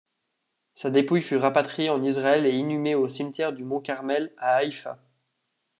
Sa 0.73 0.89
dépouille 0.89 1.21
fut 1.21 1.35
rapatriée 1.37 1.91
en 1.91 2.01
Israël 2.01 2.47
et 2.47 2.57
inhumée 2.57 2.95
au 2.95 3.07
cimetière 3.07 3.53
du 3.53 3.63
Mont-Carmel, 3.63 4.33
à 4.39 4.55
Haïfa. 4.55 4.97